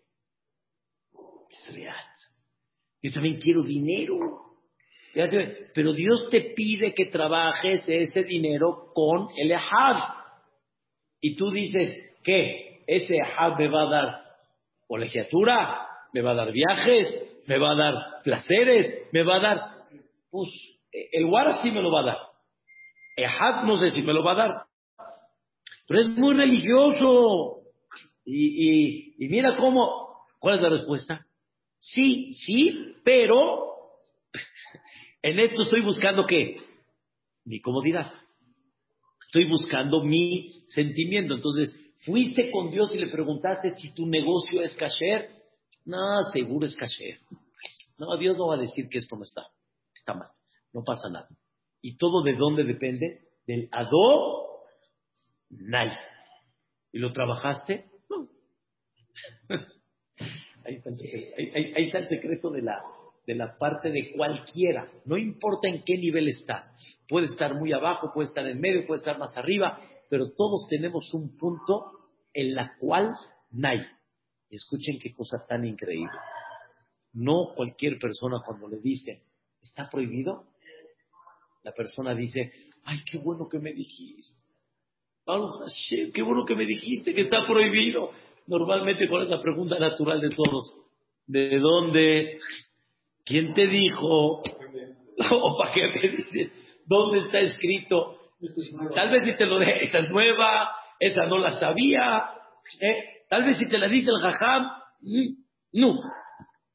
[3.01, 4.17] Yo también quiero dinero.
[5.73, 10.23] Pero Dios te pide que trabajes ese dinero con el Ehad.
[11.21, 12.83] Y tú dices, ¿qué?
[12.87, 14.22] Ese Ehad me va a dar
[14.87, 19.61] colegiatura, me va a dar viajes, me va a dar placeres, me va a dar...
[20.29, 20.49] Pues
[21.11, 22.17] el Wara sí me lo va a dar.
[23.15, 24.65] Ehad no sé si me lo va a dar.
[25.87, 27.61] Pero es muy religioso.
[28.25, 31.25] Y, y, mira cómo, ¿cuál es la respuesta?
[31.79, 33.73] Sí, sí, pero
[35.21, 36.55] en esto estoy buscando qué?
[37.45, 38.13] Mi comodidad.
[39.21, 41.33] Estoy buscando mi sentimiento.
[41.33, 45.29] Entonces, fuiste con Dios y le preguntaste si tu negocio es kasher.
[45.85, 47.19] No, seguro es kasher.
[47.97, 49.43] No, Dios no va a decir que esto no está.
[49.95, 50.29] Está mal
[50.73, 51.27] no pasa nada.
[51.81, 53.21] ¿Y todo de dónde depende?
[53.45, 54.63] Del Ado
[55.49, 55.91] Nai.
[56.91, 57.85] ¿Y lo trabajaste?
[58.09, 58.27] No.
[60.65, 60.81] ahí,
[61.75, 62.81] está el secreto, de, la,
[63.25, 64.91] de la parte de cualquiera.
[65.05, 66.65] No importa en qué nivel estás.
[67.07, 69.79] Puede estar muy abajo, puede estar en medio, puede estar más arriba,
[70.09, 71.91] pero todos tenemos un punto
[72.33, 73.15] en la cual
[73.51, 73.85] Nai.
[74.49, 76.17] Escuchen qué cosa tan increíble.
[77.13, 79.23] No cualquier persona cuando le dice,
[79.61, 80.45] ¿está prohibido?
[81.63, 82.51] la persona dice,
[82.83, 84.43] ay, qué bueno que me dijiste.
[86.13, 88.11] qué bueno que me dijiste que está prohibido.
[88.47, 90.75] Normalmente, ¿cuál es la pregunta natural de todos?
[91.25, 92.39] ¿De dónde?
[93.23, 94.41] ¿Quién te dijo?
[95.31, 96.51] ¿O para qué me dices?
[96.85, 98.17] ¿Dónde está escrito?
[98.93, 102.25] Tal vez si te lo de, esta es nueva, esa no la sabía.
[102.81, 103.25] ¿eh?
[103.29, 104.71] Tal vez si te la dice el jajam,
[105.01, 105.35] mm,
[105.73, 105.99] no.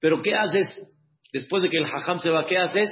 [0.00, 0.68] Pero ¿qué haces?
[1.32, 2.90] Después de que el jajam se va, ¿qué haces?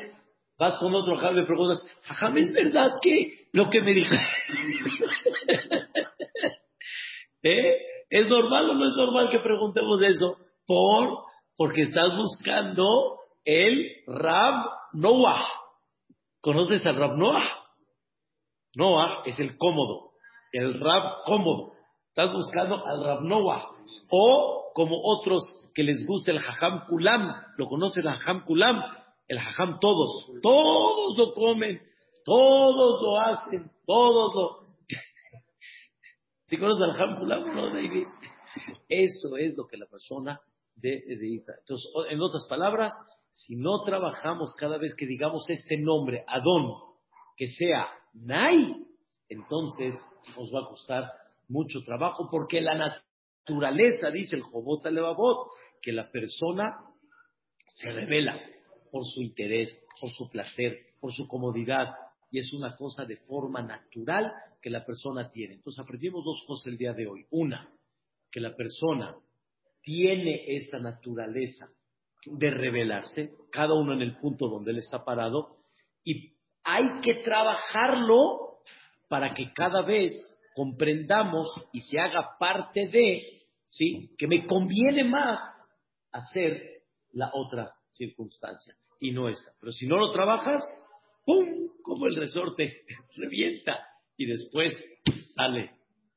[0.59, 4.15] Vas con otro jajam y preguntas, jajam, ¿es verdad que lo que me dijo?
[7.43, 7.77] ¿Eh?
[8.09, 10.37] ¿Es normal o no es normal que preguntemos eso?
[10.67, 11.25] Por,
[11.57, 15.45] porque estás buscando el Rab Noah.
[16.41, 17.66] ¿Conoces al Rab Noah?
[18.77, 20.13] Noah es el cómodo,
[20.53, 21.73] el Rab cómodo.
[22.11, 23.73] Estás buscando al Rab Noah.
[24.11, 25.43] O como otros
[25.75, 27.35] que les gusta el Jajam Kulam.
[27.57, 28.81] ¿Lo conoces el Jajam Kulam?
[29.29, 31.83] El hajam todos, todos lo comen,
[32.25, 34.67] todos lo hacen, todos lo...
[36.45, 38.07] ¿Sí conoces al hajam no, David?
[38.89, 40.41] Eso es lo que la persona
[40.77, 42.93] de Entonces, en otras palabras,
[43.33, 46.75] si no trabajamos cada vez que digamos este nombre, Adón,
[47.37, 47.89] que sea
[48.23, 48.75] Nai,
[49.29, 49.95] entonces
[50.37, 51.11] nos va a costar
[51.49, 55.51] mucho trabajo porque la naturaleza, dice el Jobot Levavot,
[55.83, 56.77] que la persona
[57.75, 58.41] se revela
[58.91, 61.95] por su interés, por su placer, por su comodidad,
[62.31, 65.55] y es una cosa de forma natural que la persona tiene.
[65.55, 67.27] Entonces aprendimos dos cosas el día de hoy.
[67.31, 67.71] Una,
[68.31, 69.15] que la persona
[69.83, 71.69] tiene esa naturaleza
[72.25, 75.59] de revelarse, cada uno en el punto donde él está parado,
[76.03, 76.36] y
[76.67, 78.59] hay que trabajarlo
[79.09, 80.13] para que cada vez
[80.55, 83.23] comprendamos y se haga parte de.
[84.19, 85.41] Que me conviene más
[86.13, 89.53] hacer la otra circunstancia y no esa.
[89.61, 90.63] Pero si no lo trabajas,
[91.25, 91.69] ¡pum!
[91.83, 92.83] Como el resorte,
[93.17, 93.87] revienta
[94.17, 94.73] y después
[95.35, 95.71] sale,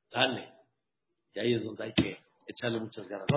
[0.09, 0.49] sale.
[1.33, 3.27] Y ahí es donde hay que echarle muchas ganas.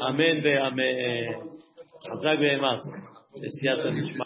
[0.00, 1.50] Amén de amén.
[2.60, 2.82] más.